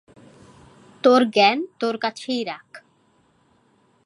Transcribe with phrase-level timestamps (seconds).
[1.03, 2.67] তোর জ্ঞান তোর কাছেই রাখ।